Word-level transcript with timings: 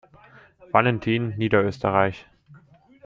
Valentin, 0.71 1.35
Niederösterreich. 1.37 2.25